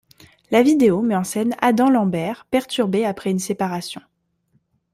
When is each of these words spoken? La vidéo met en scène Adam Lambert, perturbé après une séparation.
La 0.49 0.63
vidéo 0.63 1.03
met 1.03 1.15
en 1.15 1.23
scène 1.23 1.55
Adam 1.61 1.91
Lambert, 1.91 2.47
perturbé 2.49 3.05
après 3.05 3.29
une 3.29 3.37
séparation. 3.37 4.01